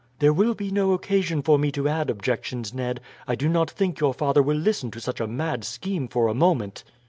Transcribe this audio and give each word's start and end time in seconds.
"There 0.17 0.33
will 0.33 0.55
be 0.55 0.71
no 0.71 0.93
occasion 0.93 1.43
for 1.43 1.59
me 1.59 1.71
to 1.73 1.87
add 1.87 2.09
objections, 2.09 2.73
Ned. 2.73 3.01
I 3.27 3.35
do 3.35 3.47
not 3.47 3.69
think 3.69 3.99
your 3.99 4.15
father 4.15 4.41
will 4.41 4.57
listen 4.57 4.89
to 4.89 4.99
such 4.99 5.19
a 5.19 5.27
mad 5.27 5.63
scheme 5.63 6.07
for 6.07 6.27
a 6.27 6.33
moment." 6.33 6.83